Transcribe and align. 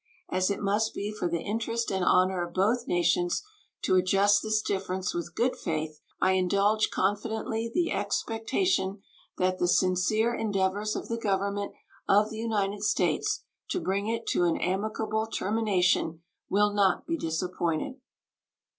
As 0.29 0.49
it 0.49 0.59
must 0.63 0.95
be 0.95 1.11
for 1.11 1.27
the 1.27 1.43
interest 1.43 1.91
and 1.91 2.03
honor 2.03 2.43
of 2.43 2.55
both 2.55 2.87
nations 2.87 3.43
to 3.83 3.97
adjust 3.97 4.41
this 4.41 4.63
difference 4.63 5.13
with 5.13 5.35
good 5.35 5.55
faith, 5.55 5.99
I 6.19 6.31
indulge 6.31 6.89
confidently 6.89 7.69
the 7.71 7.91
expectation 7.91 9.03
that 9.37 9.59
the 9.59 9.67
sincere 9.67 10.33
endeavors 10.33 10.95
of 10.95 11.07
the 11.07 11.19
Government 11.19 11.73
of 12.09 12.31
the 12.31 12.39
United 12.39 12.81
States 12.83 13.43
to 13.69 13.79
bring 13.79 14.07
it 14.07 14.25
to 14.29 14.45
an 14.45 14.57
amicable 14.57 15.27
termination 15.27 16.23
will 16.49 16.73
not 16.73 17.05
be 17.05 17.15
disappointed. 17.15 18.01